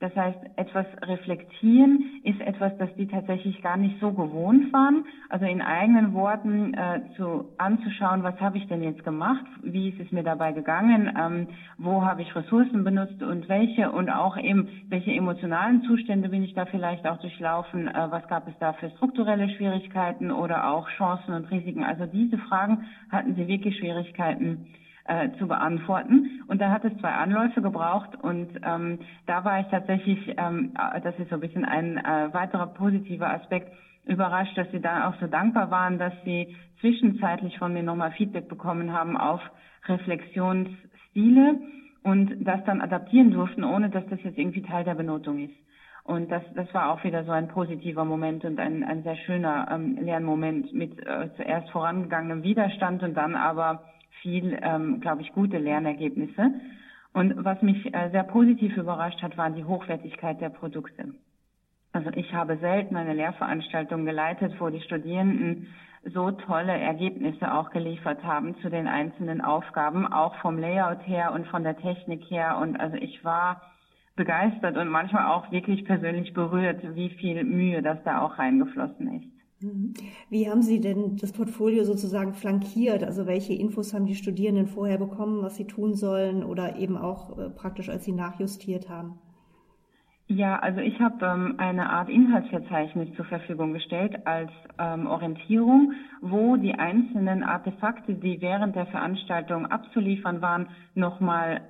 Das 0.05 0.15
heißt, 0.15 0.37
etwas 0.57 0.85
reflektieren 1.01 2.21
ist 2.23 2.39
etwas, 2.39 2.77
das 2.77 2.93
die 2.95 3.07
tatsächlich 3.07 3.59
gar 3.63 3.75
nicht 3.75 3.99
so 3.99 4.11
gewohnt 4.11 4.71
waren. 4.71 5.03
Also 5.29 5.45
in 5.47 5.63
eigenen 5.63 6.13
Worten 6.13 6.75
äh, 6.75 7.01
zu 7.17 7.45
anzuschauen, 7.57 8.21
was 8.21 8.39
habe 8.39 8.59
ich 8.59 8.67
denn 8.67 8.83
jetzt 8.83 9.03
gemacht, 9.03 9.43
wie 9.63 9.89
ist 9.89 9.99
es 9.99 10.11
mir 10.11 10.21
dabei 10.21 10.51
gegangen, 10.51 11.11
ähm, 11.19 11.47
wo 11.79 12.05
habe 12.05 12.21
ich 12.21 12.35
Ressourcen 12.35 12.83
benutzt 12.83 13.23
und 13.23 13.49
welche 13.49 13.91
und 13.91 14.11
auch 14.11 14.37
eben 14.37 14.69
welche 14.89 15.11
emotionalen 15.11 15.81
Zustände 15.85 16.29
bin 16.29 16.43
ich 16.43 16.53
da 16.53 16.67
vielleicht 16.67 17.07
auch 17.07 17.17
durchlaufen, 17.17 17.87
äh, 17.87 18.11
was 18.11 18.27
gab 18.27 18.47
es 18.47 18.53
da 18.59 18.73
für 18.73 18.91
strukturelle 18.91 19.49
Schwierigkeiten 19.49 20.29
oder 20.29 20.69
auch 20.69 20.87
Chancen 20.99 21.33
und 21.33 21.49
Risiken. 21.49 21.83
Also 21.83 22.05
diese 22.05 22.37
Fragen 22.37 22.85
hatten 23.09 23.33
sie 23.33 23.47
wirklich 23.47 23.75
Schwierigkeiten 23.79 24.67
äh, 25.05 25.29
zu 25.37 25.47
beantworten. 25.47 26.41
Und 26.47 26.61
da 26.61 26.71
hat 26.71 26.83
es 26.83 26.97
zwei 26.97 27.11
Anläufe 27.11 27.61
gebraucht 27.61 28.15
und 28.21 28.49
ähm, 28.63 28.99
da 29.27 29.45
war 29.45 29.59
ich 29.59 29.67
tatsächlich, 29.67 30.33
ähm, 30.37 30.73
äh, 30.77 31.01
das 31.01 31.17
ist 31.19 31.29
so 31.29 31.35
ein 31.35 31.41
bisschen 31.41 31.65
ein 31.65 31.97
äh, 31.97 32.33
weiterer 32.33 32.67
positiver 32.67 33.29
Aspekt, 33.29 33.71
überrascht, 34.05 34.57
dass 34.57 34.69
sie 34.71 34.81
da 34.81 35.09
auch 35.09 35.19
so 35.19 35.27
dankbar 35.27 35.71
waren, 35.71 35.97
dass 35.97 36.13
sie 36.23 36.55
zwischenzeitlich 36.79 37.57
von 37.57 37.73
mir 37.73 37.83
nochmal 37.83 38.11
Feedback 38.11 38.47
bekommen 38.47 38.93
haben 38.93 39.17
auf 39.17 39.41
Reflexionsstile 39.87 41.59
und 42.03 42.45
das 42.45 42.63
dann 42.65 42.81
adaptieren 42.81 43.31
durften, 43.31 43.63
ohne 43.63 43.89
dass 43.89 44.05
das 44.07 44.21
jetzt 44.23 44.37
irgendwie 44.37 44.61
Teil 44.61 44.83
der 44.83 44.95
Benotung 44.95 45.39
ist. 45.39 45.55
Und 46.03 46.29
das, 46.29 46.43
das 46.53 46.71
war 46.71 46.91
auch 46.91 47.03
wieder 47.03 47.23
so 47.23 47.31
ein 47.31 47.47
positiver 47.47 48.05
Moment 48.05 48.45
und 48.45 48.59
ein, 48.59 48.83
ein 48.83 49.01
sehr 49.01 49.15
schöner 49.15 49.67
ähm, 49.71 49.97
Lernmoment 49.99 50.71
mit 50.71 50.99
äh, 50.99 51.29
zuerst 51.35 51.71
vorangegangenem 51.71 52.43
Widerstand 52.43 53.01
und 53.01 53.15
dann 53.15 53.35
aber 53.35 53.81
viel, 54.21 54.57
ähm, 54.61 55.01
glaube 55.01 55.21
ich, 55.21 55.31
gute 55.33 55.57
Lernergebnisse. 55.57 56.53
Und 57.13 57.45
was 57.45 57.61
mich 57.61 57.93
äh, 57.93 58.09
sehr 58.11 58.23
positiv 58.23 58.75
überrascht 58.77 59.21
hat, 59.21 59.37
war 59.37 59.49
die 59.49 59.63
Hochwertigkeit 59.63 60.41
der 60.41 60.49
Produkte. 60.49 61.13
Also 61.93 62.09
ich 62.13 62.33
habe 62.33 62.57
selten 62.57 62.97
eine 62.97 63.13
Lehrveranstaltung 63.13 64.05
geleitet, 64.05 64.53
wo 64.59 64.69
die 64.69 64.81
Studierenden 64.81 65.67
so 66.03 66.31
tolle 66.31 66.73
Ergebnisse 66.73 67.53
auch 67.53 67.71
geliefert 67.71 68.23
haben 68.23 68.55
zu 68.61 68.69
den 68.69 68.87
einzelnen 68.87 69.41
Aufgaben, 69.41 70.05
auch 70.05 70.35
vom 70.41 70.59
Layout 70.59 71.07
her 71.07 71.31
und 71.31 71.47
von 71.47 71.63
der 71.63 71.77
Technik 71.77 72.29
her. 72.29 72.57
Und 72.61 72.79
also 72.79 72.97
ich 72.97 73.23
war 73.23 73.61
begeistert 74.15 74.77
und 74.77 74.89
manchmal 74.89 75.25
auch 75.27 75.51
wirklich 75.51 75.85
persönlich 75.85 76.33
berührt, 76.33 76.81
wie 76.95 77.09
viel 77.09 77.43
Mühe 77.43 77.81
das 77.81 77.97
da 78.03 78.21
auch 78.21 78.37
reingeflossen 78.37 79.21
ist. 79.21 79.34
Mhm. 79.65 79.93
Wie 80.29 80.49
haben 80.49 80.61
Sie 80.61 80.79
denn 80.79 81.17
das 81.17 81.33
Portfolio 81.33 81.83
sozusagen 81.83 82.33
flankiert? 82.33 83.03
Also 83.03 83.25
welche 83.25 83.53
Infos 83.53 83.93
haben 83.93 84.05
die 84.05 84.15
Studierenden 84.15 84.67
vorher 84.67 84.97
bekommen, 84.97 85.41
was 85.41 85.55
sie 85.55 85.65
tun 85.65 85.95
sollen 85.95 86.43
oder 86.43 86.77
eben 86.77 86.97
auch 86.97 87.37
äh, 87.37 87.49
praktisch, 87.49 87.89
als 87.89 88.05
sie 88.05 88.11
nachjustiert 88.11 88.89
haben? 88.89 89.19
Ja, 90.27 90.57
also 90.57 90.81
ich 90.81 90.99
habe 90.99 91.23
ähm, 91.25 91.55
eine 91.57 91.89
Art 91.89 92.09
Inhaltsverzeichnis 92.09 93.15
zur 93.15 93.25
Verfügung 93.25 93.73
gestellt 93.73 94.25
als 94.25 94.51
ähm, 94.79 95.05
Orientierung, 95.05 95.93
wo 96.21 96.55
die 96.55 96.73
einzelnen 96.73 97.43
Artefakte, 97.43 98.15
die 98.15 98.41
während 98.41 98.75
der 98.75 98.87
Veranstaltung 98.87 99.67
abzuliefern 99.67 100.41
waren, 100.41 100.67
nochmal 100.95 101.61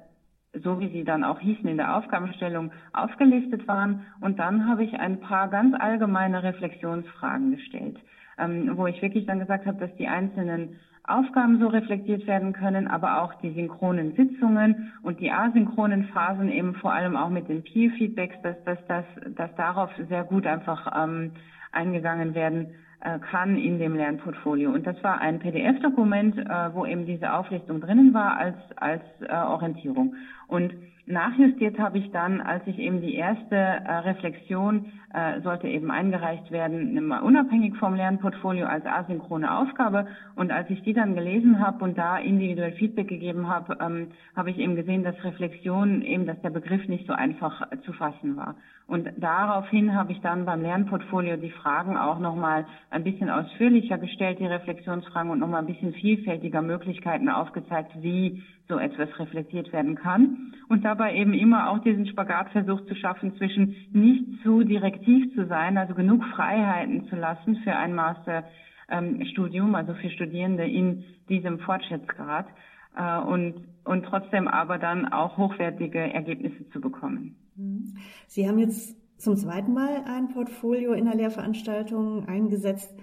so 0.64 0.80
wie 0.80 0.90
sie 0.90 1.04
dann 1.04 1.24
auch 1.24 1.40
hießen 1.40 1.68
in 1.68 1.78
der 1.78 1.96
Aufgabenstellung, 1.96 2.72
aufgelistet 2.94 3.68
waren. 3.68 4.06
Und 4.22 4.40
dann 4.40 4.68
habe 4.68 4.84
ich 4.84 5.00
ein 5.00 5.20
paar 5.20 5.50
ganz 5.50 5.76
allgemeine 5.78 6.44
Reflexionsfragen 6.44 7.52
gestellt, 7.52 7.98
ähm, 8.38 8.72
wo 8.76 8.88
ich 8.88 9.02
wirklich 9.02 9.26
dann 9.26 9.40
gesagt 9.40 9.66
habe, 9.66 9.78
dass 9.78 9.96
die 9.96 10.08
einzelnen 10.08 10.80
Aufgaben 11.08 11.60
so 11.60 11.68
reflektiert 11.68 12.26
werden 12.26 12.54
können, 12.54 12.88
aber 12.88 13.22
auch 13.22 13.34
die 13.36 13.52
synchronen 13.52 14.16
Sitzungen 14.16 14.92
und 15.04 15.20
die 15.20 15.32
asynchronen 15.32 16.06
Phasen 16.06 16.50
eben 16.50 16.74
vor 16.76 16.94
allem 16.94 17.16
auch 17.16 17.30
mit 17.30 17.48
den 17.48 17.64
Peer-Feedbacks, 17.64 18.42
dass, 18.42 18.64
dass, 18.64 18.80
dass, 18.88 19.06
dass 19.36 19.56
darauf 19.56 19.92
sehr 20.10 20.24
gut 20.24 20.48
einfach 20.48 20.92
ähm, 20.98 21.32
eingegangen 21.72 22.34
werden 22.34 22.74
kann 23.20 23.58
in 23.58 23.80
dem 23.80 23.96
Lernportfolio. 23.96 24.72
Und 24.72 24.86
das 24.88 25.02
war 25.04 25.20
ein 25.20 25.40
PDF-Dokument, 25.40 26.38
äh, 26.38 26.74
wo 26.74 26.86
eben 26.86 27.06
diese 27.06 27.34
Auflistung 27.34 27.82
drinnen 27.82 28.14
war 28.14 28.38
als, 28.38 28.56
als 28.78 29.04
äh, 29.22 29.34
Orientierung. 29.34 30.16
Und 30.48 30.74
nachjustiert 31.08 31.80
habe 31.80 31.98
ich 31.98 32.12
dann, 32.12 32.42
als 32.42 32.66
ich 32.68 32.80
eben 32.80 33.02
die 33.02 33.16
erste 33.16 33.56
äh, 33.56 33.98
Reflexion 34.00 34.86
äh, 35.14 35.40
sollte 35.42 35.68
eben 35.68 35.92
eingereicht 35.92 36.52
werden, 36.52 36.98
immer 36.98 37.24
unabhängig 37.24 37.76
vom 37.78 37.96
Lernportfolio 37.96 38.66
als 38.66 38.86
asynchrone 38.86 39.58
Aufgabe. 39.58 40.08
Und 40.36 40.52
als 40.52 40.70
ich 40.70 40.82
die 40.84 40.94
dann 40.94 41.16
gelesen 41.16 41.66
habe 41.66 41.84
und 41.84 41.98
da 41.98 42.18
individuell 42.18 42.74
Feedback 42.74 43.08
gegeben 43.08 43.48
habe, 43.48 43.78
ähm, 43.80 44.08
habe 44.36 44.50
ich 44.50 44.58
eben 44.58 44.76
gesehen, 44.76 45.04
dass 45.04 45.24
Reflexion 45.24 46.02
eben, 46.02 46.26
dass 46.26 46.42
der 46.42 46.50
Begriff 46.50 46.88
nicht 46.88 47.08
so 47.08 47.14
einfach 47.14 47.72
äh, 47.72 47.80
zu 47.82 47.94
fassen 47.94 48.36
war. 48.36 48.56
Und 48.88 49.10
daraufhin 49.18 49.96
habe 49.96 50.12
ich 50.12 50.22
dann 50.22 50.46
beim 50.46 50.62
Lernportfolio 50.62 51.38
die 51.38 51.50
Fragen 51.50 51.98
auch 51.98 52.20
nochmal 52.20 52.66
ein 52.92 53.04
bisschen 53.04 53.30
ausführlicher 53.30 53.98
gestellt, 53.98 54.40
die 54.40 54.46
Reflexionsfragen 54.46 55.32
und 55.32 55.40
nochmal 55.40 55.62
ein 55.62 55.68
bisschen 55.68 55.94
vielfältiger 55.94 56.62
Möglichkeiten 56.62 57.30
aufgezeigt, 57.30 57.92
wie 58.02 58.44
so 58.68 58.78
etwas 58.78 59.10
reflektiert 59.20 59.72
werden 59.74 59.96
kann. 59.96 60.54
Und 60.70 60.84
dabei 60.96 61.16
eben 61.16 61.34
immer 61.34 61.70
auch 61.70 61.80
diesen 61.80 62.08
Spagat 62.08 62.50
versucht 62.52 62.88
zu 62.88 62.96
schaffen 62.96 63.36
zwischen 63.38 63.76
nicht 63.92 64.26
zu 64.44 64.64
direktiv 64.64 65.34
zu 65.36 65.46
sein, 65.48 65.78
also 65.78 65.94
genug 65.94 66.24
Freiheiten 66.36 67.08
zu 67.10 67.16
lassen 67.16 67.58
für 67.64 67.76
ein 67.76 67.94
Masterstudium, 67.94 69.70
ähm, 69.70 69.76
also 69.76 69.94
für 69.94 70.10
Studierende 70.10 70.66
in 70.66 71.04
diesem 71.28 71.60
Fortschrittsgrad 71.60 72.48
äh, 72.96 73.20
und, 73.20 73.56
und 73.84 74.06
trotzdem 74.06 74.48
aber 74.48 74.78
dann 74.78 75.06
auch 75.12 75.38
hochwertige 75.38 76.00
Ergebnisse 76.00 76.70
zu 76.70 76.80
bekommen. 76.80 77.36
Mhm. 77.56 77.96
Sie 78.28 78.48
haben 78.48 78.60
jetzt 78.60 78.96
zum 79.20 79.36
zweiten 79.36 79.74
Mal 79.74 80.04
ein 80.06 80.30
Portfolio 80.30 80.94
in 80.94 81.06
der 81.06 81.16
Lehrveranstaltung 81.16 82.28
eingesetzt. 82.28 82.96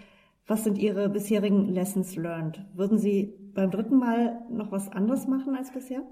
Was 0.46 0.64
sind 0.64 0.78
Ihre 0.78 1.08
bisherigen 1.08 1.68
Lessons 1.68 2.16
learned? 2.16 2.64
Würden 2.74 2.98
Sie 2.98 3.34
beim 3.54 3.70
dritten 3.70 3.98
Mal 3.98 4.40
noch 4.50 4.72
was 4.72 4.90
anderes 4.90 5.26
machen 5.26 5.54
als 5.54 5.72
bisher? 5.72 6.02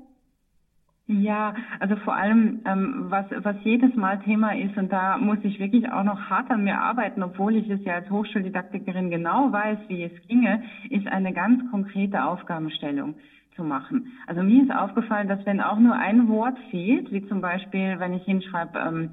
Ja, 1.13 1.55
also 1.81 1.97
vor 1.97 2.15
allem, 2.15 2.61
ähm, 2.65 3.07
was, 3.09 3.27
was 3.39 3.57
jedes 3.65 3.97
Mal 3.97 4.21
Thema 4.21 4.57
ist, 4.57 4.77
und 4.77 4.93
da 4.93 5.19
muss 5.19 5.39
ich 5.43 5.59
wirklich 5.59 5.91
auch 5.91 6.05
noch 6.05 6.31
hart 6.31 6.49
an 6.53 6.63
mir 6.63 6.79
arbeiten, 6.79 7.25
obwohl 7.25 7.57
ich 7.57 7.69
es 7.69 7.85
ja 7.85 7.95
als 7.95 8.09
Hochschuldidaktikerin 8.11 9.11
genau 9.11 9.51
weiß, 9.51 9.81
wie 9.89 10.05
es 10.05 10.13
ginge, 10.29 10.63
ist 10.89 11.09
eine 11.09 11.33
ganz 11.33 11.69
konkrete 11.73 12.23
Aufgabenstellung 12.23 13.17
zu 13.57 13.65
machen. 13.65 14.13
Also 14.29 14.45
mir 14.45 14.63
ist 14.63 14.71
aufgefallen, 14.71 15.27
dass 15.27 15.45
wenn 15.47 15.61
auch 15.61 15.81
nur 15.81 15.97
ein 15.97 16.29
Wort 16.29 16.57
fehlt, 16.71 17.11
wie 17.11 17.27
zum 17.27 17.41
Beispiel, 17.41 17.99
wenn 17.99 18.15
ich 18.15 18.23
hinschreibe, 18.23 18.79
ähm, 18.79 19.11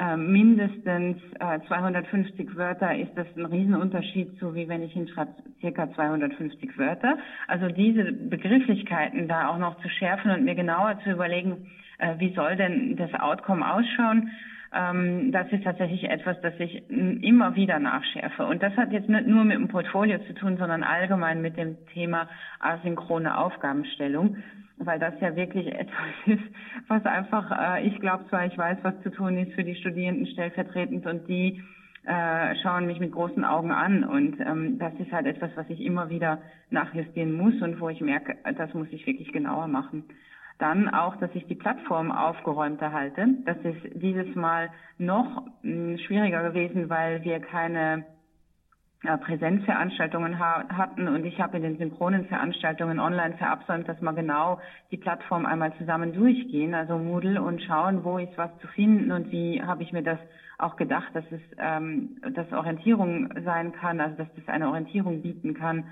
äh, 0.00 0.16
mindestens 0.16 1.18
äh, 1.40 1.60
250 1.68 2.56
Wörter, 2.56 2.96
ist 2.96 3.10
das 3.16 3.26
ein 3.36 3.44
Riesenunterschied 3.44 4.38
zu, 4.38 4.54
wie 4.54 4.66
wenn 4.66 4.82
ich 4.82 4.94
hinschreibe, 4.94 5.32
circa 5.60 5.92
250 5.92 6.78
Wörter. 6.78 7.18
Also 7.48 7.68
diese 7.68 8.04
Begrifflichkeiten 8.12 9.28
da 9.28 9.48
auch 9.48 9.58
noch 9.58 9.78
zu 9.82 9.90
schärfen 9.90 10.30
und 10.30 10.44
mir 10.44 10.54
genauer 10.54 10.98
zu 11.04 11.10
überlegen, 11.10 11.70
äh, 11.98 12.14
wie 12.18 12.32
soll 12.34 12.56
denn 12.56 12.96
das 12.96 13.12
Outcome 13.12 13.70
ausschauen, 13.70 14.30
ähm, 14.72 15.32
das 15.32 15.50
ist 15.50 15.64
tatsächlich 15.64 16.04
etwas, 16.04 16.40
das 16.42 16.54
ich 16.58 16.88
immer 16.88 17.56
wieder 17.56 17.78
nachschärfe. 17.78 18.46
Und 18.46 18.62
das 18.62 18.76
hat 18.76 18.92
jetzt 18.92 19.08
nicht 19.08 19.26
nur 19.26 19.44
mit 19.44 19.56
dem 19.56 19.68
Portfolio 19.68 20.18
zu 20.26 20.34
tun, 20.34 20.56
sondern 20.58 20.82
allgemein 20.82 21.42
mit 21.42 21.56
dem 21.56 21.76
Thema 21.92 22.28
asynchrone 22.60 23.36
Aufgabenstellung, 23.36 24.36
weil 24.78 24.98
das 24.98 25.14
ja 25.20 25.34
wirklich 25.34 25.66
etwas 25.74 26.14
ist, 26.26 26.42
was 26.86 27.04
einfach, 27.04 27.50
äh, 27.50 27.86
ich 27.86 27.98
glaube 27.98 28.26
zwar, 28.28 28.46
ich 28.46 28.56
weiß, 28.56 28.78
was 28.82 29.00
zu 29.02 29.10
tun 29.10 29.38
ist 29.38 29.52
für 29.54 29.64
die 29.64 29.74
Studierenden 29.74 30.26
stellvertretend 30.26 31.04
und 31.06 31.28
die 31.28 31.62
äh, 32.06 32.54
schauen 32.62 32.86
mich 32.86 32.98
mit 32.98 33.12
großen 33.12 33.44
Augen 33.44 33.72
an 33.72 34.04
und 34.04 34.40
ähm, 34.40 34.78
das 34.78 34.94
ist 34.98 35.12
halt 35.12 35.26
etwas, 35.26 35.50
was 35.56 35.68
ich 35.68 35.80
immer 35.80 36.08
wieder 36.08 36.38
nachjustieren 36.70 37.32
muss 37.32 37.60
und 37.60 37.80
wo 37.80 37.88
ich 37.88 38.00
merke, 38.00 38.36
das 38.56 38.72
muss 38.72 38.88
ich 38.90 39.06
wirklich 39.06 39.32
genauer 39.32 39.66
machen. 39.66 40.04
Dann 40.60 40.88
auch, 40.88 41.16
dass 41.16 41.30
ich 41.34 41.46
die 41.46 41.54
Plattform 41.54 42.12
aufgeräumter 42.12 42.92
halte. 42.92 43.26
Das 43.46 43.56
ist 43.58 43.80
dieses 43.94 44.34
Mal 44.36 44.70
noch 44.98 45.42
hm, 45.62 45.98
schwieriger 45.98 46.42
gewesen, 46.48 46.88
weil 46.90 47.24
wir 47.24 47.40
keine 47.40 48.04
äh, 49.02 49.16
Präsenzveranstaltungen 49.16 50.38
ha 50.38 50.64
hatten 50.68 51.08
und 51.08 51.24
ich 51.24 51.40
habe 51.40 51.56
in 51.56 51.62
den 51.62 51.78
synchronen 51.78 52.26
Veranstaltungen 52.26 53.00
online 53.00 53.34
verabsäumt, 53.38 53.88
dass 53.88 53.98
wir 54.02 54.12
genau 54.12 54.60
die 54.90 54.98
Plattform 54.98 55.46
einmal 55.46 55.72
zusammen 55.78 56.12
durchgehen, 56.12 56.74
also 56.74 56.98
Moodle 56.98 57.40
und 57.40 57.62
schauen, 57.62 58.04
wo 58.04 58.18
ist 58.18 58.36
was 58.36 58.50
zu 58.58 58.66
finden 58.66 59.10
und 59.10 59.32
wie 59.32 59.62
habe 59.62 59.82
ich 59.82 59.92
mir 59.92 60.02
das 60.02 60.18
auch 60.58 60.76
gedacht, 60.76 61.08
dass 61.14 61.24
es 61.30 61.40
ähm, 61.56 62.20
dass 62.34 62.52
Orientierung 62.52 63.32
sein 63.42 63.72
kann, 63.72 64.02
also 64.02 64.14
dass 64.18 64.28
das 64.34 64.46
eine 64.48 64.68
Orientierung 64.68 65.22
bieten 65.22 65.54
kann. 65.54 65.86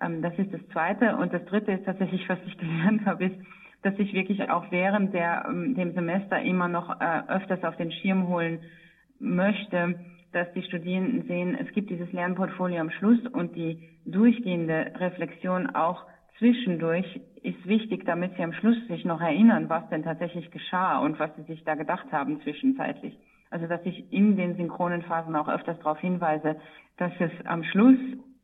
Ähm, 0.00 0.22
das 0.22 0.38
ist 0.38 0.54
das 0.54 0.60
Zweite 0.68 1.16
und 1.16 1.32
das 1.32 1.44
Dritte 1.46 1.72
ist 1.72 1.86
tatsächlich, 1.86 2.28
was 2.28 2.38
ich 2.46 2.56
gelernt 2.56 3.04
habe, 3.04 3.24
ist 3.24 3.36
dass 3.82 3.98
ich 3.98 4.12
wirklich 4.12 4.50
auch 4.50 4.70
während 4.70 5.14
der, 5.14 5.46
ähm, 5.48 5.74
dem 5.74 5.92
Semester 5.94 6.40
immer 6.40 6.68
noch 6.68 7.00
äh, 7.00 7.22
öfters 7.28 7.62
auf 7.64 7.76
den 7.76 7.92
Schirm 7.92 8.28
holen 8.28 8.60
möchte, 9.20 9.98
dass 10.32 10.52
die 10.52 10.62
Studierenden 10.62 11.22
sehen, 11.26 11.56
es 11.58 11.72
gibt 11.72 11.90
dieses 11.90 12.12
Lernportfolio 12.12 12.80
am 12.80 12.90
Schluss 12.90 13.20
und 13.32 13.56
die 13.56 13.88
durchgehende 14.04 14.92
Reflexion 14.96 15.74
auch 15.74 16.04
zwischendurch 16.38 17.20
ist 17.42 17.66
wichtig, 17.66 18.04
damit 18.04 18.36
Sie 18.36 18.42
am 18.42 18.52
Schluss 18.52 18.76
sich 18.88 19.04
noch 19.04 19.20
erinnern, 19.20 19.68
was 19.68 19.88
denn 19.88 20.02
tatsächlich 20.02 20.50
geschah 20.50 20.98
und 20.98 21.18
was 21.18 21.34
Sie 21.36 21.42
sich 21.42 21.64
da 21.64 21.74
gedacht 21.74 22.06
haben 22.12 22.40
zwischenzeitlich. 22.42 23.16
Also 23.50 23.66
dass 23.66 23.80
ich 23.84 24.12
in 24.12 24.36
den 24.36 24.56
synchronen 24.56 25.02
Phasen 25.02 25.34
auch 25.34 25.48
öfters 25.48 25.78
darauf 25.78 25.98
hinweise, 25.98 26.56
dass 26.98 27.12
es 27.18 27.30
am 27.46 27.64
Schluss 27.64 27.98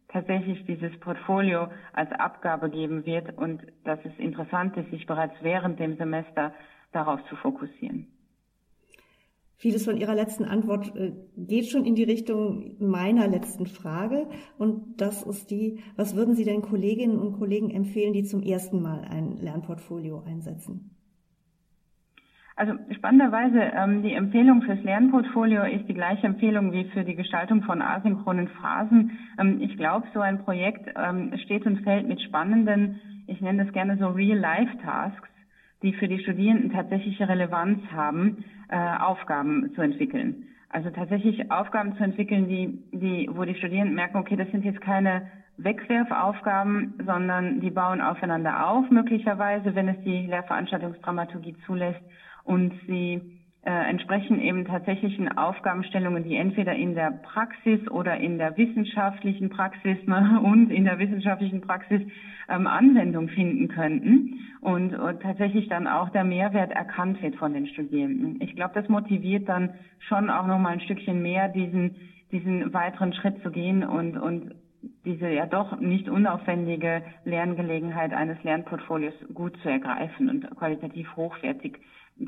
tatsächlich 0.08 0.64
dieses 0.66 0.98
Portfolio 1.00 1.68
als 1.92 2.10
Abgabe 2.12 2.70
geben 2.70 3.04
wird 3.06 3.36
und 3.36 3.62
dass 3.84 3.98
es 4.04 4.16
interessant 4.18 4.76
ist, 4.76 4.90
sich 4.90 5.06
bereits 5.06 5.34
während 5.42 5.80
dem 5.80 5.96
Semester 5.96 6.52
darauf 6.92 7.20
zu 7.28 7.36
fokussieren. 7.36 8.06
Vieles 9.56 9.84
von 9.84 9.96
Ihrer 9.96 10.14
letzten 10.14 10.44
Antwort 10.44 10.94
äh, 10.96 11.12
geht 11.36 11.70
schon 11.70 11.86
in 11.86 11.94
die 11.94 12.04
Richtung 12.04 12.76
meiner 12.80 13.28
letzten 13.28 13.66
Frage. 13.66 14.28
Und 14.58 15.00
das 15.00 15.22
ist 15.22 15.50
die, 15.50 15.80
was 15.96 16.16
würden 16.16 16.34
Sie 16.34 16.44
denn 16.44 16.60
Kolleginnen 16.60 17.18
und 17.18 17.38
Kollegen 17.38 17.70
empfehlen, 17.70 18.12
die 18.12 18.24
zum 18.24 18.42
ersten 18.42 18.82
Mal 18.82 19.02
ein 19.08 19.38
Lernportfolio 19.38 20.22
einsetzen? 20.26 20.93
Also 22.56 22.74
spannenderweise, 22.96 23.58
ähm, 23.58 24.02
die 24.02 24.12
Empfehlung 24.12 24.62
fürs 24.62 24.82
Lernportfolio 24.84 25.64
ist 25.64 25.88
die 25.88 25.94
gleiche 25.94 26.26
Empfehlung 26.26 26.72
wie 26.72 26.84
für 26.90 27.02
die 27.02 27.16
Gestaltung 27.16 27.62
von 27.62 27.82
asynchronen 27.82 28.48
Phasen. 28.48 29.18
Ähm, 29.40 29.60
ich 29.60 29.76
glaube, 29.76 30.06
so 30.14 30.20
ein 30.20 30.44
Projekt 30.44 30.88
ähm, 30.96 31.32
steht 31.44 31.66
und 31.66 31.80
fällt 31.80 32.06
mit 32.06 32.20
spannenden, 32.22 33.00
ich 33.26 33.40
nenne 33.40 33.64
das 33.64 33.72
gerne 33.72 33.96
so 33.96 34.06
Real-Life-Tasks, 34.08 35.28
die 35.82 35.94
für 35.94 36.06
die 36.06 36.20
Studierenden 36.20 36.70
tatsächliche 36.70 37.28
Relevanz 37.28 37.80
haben, 37.92 38.44
äh, 38.68 38.98
Aufgaben 38.98 39.72
zu 39.74 39.82
entwickeln. 39.82 40.46
Also 40.68 40.90
tatsächlich 40.90 41.50
Aufgaben 41.50 41.96
zu 41.96 42.04
entwickeln, 42.04 42.48
die, 42.48 42.78
die, 42.92 43.28
wo 43.32 43.44
die 43.44 43.56
Studierenden 43.56 43.96
merken, 43.96 44.18
okay, 44.18 44.36
das 44.36 44.50
sind 44.52 44.64
jetzt 44.64 44.80
keine 44.80 45.26
Wegwerfaufgaben, 45.56 46.94
sondern 47.04 47.60
die 47.60 47.70
bauen 47.70 48.00
aufeinander 48.00 48.68
auf, 48.68 48.90
möglicherweise, 48.90 49.74
wenn 49.74 49.88
es 49.88 50.00
die 50.04 50.26
Lehrveranstaltungsdramaturgie 50.26 51.56
zulässt 51.66 52.00
und 52.44 52.72
sie 52.86 53.20
äh, 53.62 53.70
entsprechen 53.70 54.40
eben 54.40 54.66
tatsächlichen 54.66 55.36
Aufgabenstellungen, 55.36 56.22
die 56.24 56.36
entweder 56.36 56.74
in 56.74 56.94
der 56.94 57.10
Praxis 57.10 57.80
oder 57.90 58.18
in 58.18 58.38
der 58.38 58.56
wissenschaftlichen 58.56 59.48
Praxis 59.50 59.96
ne, 60.06 60.40
und 60.44 60.70
in 60.70 60.84
der 60.84 60.98
wissenschaftlichen 60.98 61.62
Praxis 61.62 62.02
ähm, 62.48 62.66
Anwendung 62.66 63.28
finden 63.28 63.68
könnten 63.68 64.38
und, 64.60 64.94
und 64.94 65.20
tatsächlich 65.22 65.68
dann 65.68 65.86
auch 65.86 66.10
der 66.10 66.24
Mehrwert 66.24 66.72
erkannt 66.72 67.22
wird 67.22 67.36
von 67.36 67.54
den 67.54 67.66
Studierenden. 67.66 68.40
Ich 68.42 68.54
glaube, 68.54 68.74
das 68.74 68.88
motiviert 68.88 69.48
dann 69.48 69.74
schon 70.08 70.28
auch 70.28 70.46
noch 70.46 70.58
mal 70.58 70.74
ein 70.74 70.80
Stückchen 70.80 71.22
mehr, 71.22 71.48
diesen 71.48 71.96
diesen 72.34 72.72
weiteren 72.74 73.12
Schritt 73.12 73.40
zu 73.42 73.50
gehen 73.50 73.84
und 73.84 74.18
und 74.18 74.54
diese 75.04 75.30
ja 75.30 75.46
doch 75.46 75.80
nicht 75.80 76.08
unaufwendige 76.08 77.02
Lerngelegenheit 77.24 78.12
eines 78.12 78.42
Lernportfolios 78.42 79.14
gut 79.32 79.56
zu 79.62 79.68
ergreifen 79.68 80.28
und 80.28 80.50
qualitativ 80.56 81.16
hochwertig 81.16 81.78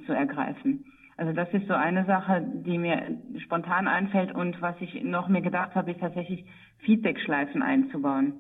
zu 0.07 0.13
ergreifen. 0.13 0.85
Also 1.17 1.33
das 1.33 1.49
ist 1.53 1.67
so 1.67 1.75
eine 1.75 2.05
Sache, 2.05 2.43
die 2.43 2.77
mir 2.77 3.19
spontan 3.39 3.89
einfällt 3.89 4.35
und 4.35 4.61
was 4.61 4.77
ich 4.81 5.03
noch 5.03 5.29
mir 5.29 5.41
gedacht 5.41 5.75
habe, 5.75 5.93
ist 5.93 6.01
tatsächlich 6.01 6.45
Feedback-Schleifen 6.81 7.63
einzubauen. 7.63 8.35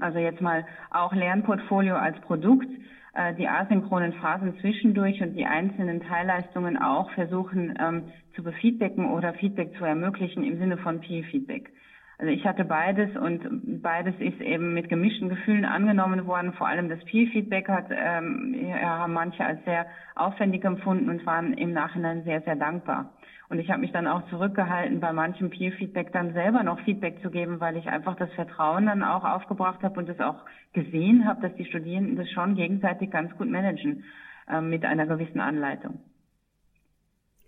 Also 0.00 0.18
jetzt 0.18 0.40
mal 0.40 0.66
auch 0.90 1.14
Lernportfolio 1.14 1.94
als 1.94 2.20
Produkt, 2.20 2.68
äh, 3.14 3.34
die 3.34 3.48
asynchronen 3.48 4.14
Phasen 4.14 4.58
zwischendurch 4.60 5.22
und 5.22 5.34
die 5.34 5.46
einzelnen 5.46 6.00
Teilleistungen 6.00 6.76
auch 6.76 7.10
versuchen 7.12 7.74
ähm, 7.78 8.12
zu 8.34 8.42
befeedbacken 8.42 9.06
oder 9.10 9.32
Feedback 9.34 9.74
zu 9.78 9.84
ermöglichen 9.84 10.42
im 10.42 10.58
Sinne 10.58 10.76
von 10.78 11.00
Peer-Feedback. 11.00 11.70
Also 12.18 12.32
ich 12.32 12.46
hatte 12.46 12.64
beides 12.64 13.14
und 13.16 13.82
beides 13.82 14.14
ist 14.20 14.40
eben 14.40 14.72
mit 14.72 14.88
gemischten 14.88 15.28
Gefühlen 15.28 15.66
angenommen 15.66 16.26
worden. 16.26 16.54
Vor 16.54 16.66
allem 16.66 16.88
das 16.88 17.04
Peer-Feedback 17.04 17.68
hat 17.68 17.90
ähm, 17.90 18.56
haben 18.82 19.12
manche 19.12 19.44
als 19.44 19.62
sehr 19.64 19.86
aufwendig 20.14 20.64
empfunden 20.64 21.10
und 21.10 21.26
waren 21.26 21.52
im 21.52 21.72
Nachhinein 21.72 22.24
sehr, 22.24 22.40
sehr 22.40 22.56
dankbar. 22.56 23.12
Und 23.48 23.60
ich 23.60 23.70
habe 23.70 23.80
mich 23.80 23.92
dann 23.92 24.06
auch 24.06 24.26
zurückgehalten, 24.28 24.98
bei 24.98 25.12
manchem 25.12 25.50
Peer-Feedback 25.50 26.12
dann 26.12 26.32
selber 26.32 26.62
noch 26.62 26.80
Feedback 26.80 27.20
zu 27.22 27.30
geben, 27.30 27.60
weil 27.60 27.76
ich 27.76 27.86
einfach 27.86 28.16
das 28.16 28.32
Vertrauen 28.32 28.86
dann 28.86 29.04
auch 29.04 29.24
aufgebracht 29.24 29.82
habe 29.82 30.00
und 30.00 30.08
es 30.08 30.18
auch 30.18 30.44
gesehen 30.72 31.28
habe, 31.28 31.42
dass 31.42 31.54
die 31.56 31.66
Studierenden 31.66 32.16
das 32.16 32.30
schon 32.30 32.56
gegenseitig 32.56 33.10
ganz 33.10 33.36
gut 33.36 33.48
managen 33.48 34.04
äh, 34.48 34.60
mit 34.60 34.84
einer 34.84 35.06
gewissen 35.06 35.40
Anleitung. 35.40 36.00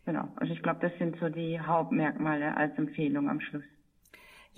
Genau. 0.04 0.28
Also 0.36 0.52
ich 0.52 0.62
glaube, 0.62 0.80
das 0.80 0.96
sind 0.98 1.16
so 1.16 1.28
die 1.30 1.58
Hauptmerkmale 1.58 2.56
als 2.56 2.76
Empfehlung 2.78 3.28
am 3.28 3.40
Schluss. 3.40 3.64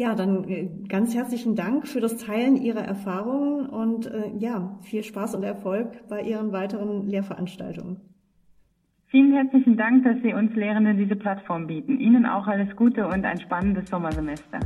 Ja, 0.01 0.15
dann 0.15 0.49
äh, 0.49 0.67
ganz 0.89 1.15
herzlichen 1.15 1.57
Dank 1.57 1.87
für 1.87 2.01
das 2.01 2.17
Teilen 2.17 2.57
Ihrer 2.57 2.81
Erfahrungen 2.81 3.67
und 3.67 4.07
äh, 4.07 4.31
ja, 4.39 4.79
viel 4.81 5.03
Spaß 5.03 5.35
und 5.35 5.43
Erfolg 5.43 6.09
bei 6.09 6.23
Ihren 6.23 6.53
weiteren 6.53 7.07
Lehrveranstaltungen. 7.07 8.01
Vielen 9.09 9.35
herzlichen 9.35 9.77
Dank, 9.77 10.05
dass 10.05 10.17
Sie 10.23 10.33
uns 10.33 10.55
Lehrenden 10.55 10.97
diese 10.97 11.17
Plattform 11.17 11.67
bieten. 11.67 12.01
Ihnen 12.01 12.25
auch 12.25 12.47
alles 12.47 12.75
Gute 12.77 13.07
und 13.09 13.27
ein 13.27 13.41
spannendes 13.41 13.91
Sommersemester. 13.91 14.61